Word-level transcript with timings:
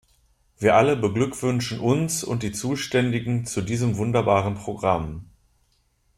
Wir 0.57 0.75
alle 0.75 0.97
beglückwünschen 0.97 1.79
uns 1.79 2.23
und 2.23 2.41
die 2.41 2.51
Zuständigen 2.51 3.45
zu 3.45 3.61
diesem 3.61 3.97
wunderbaren 3.97 4.55
Programm. 4.55 5.25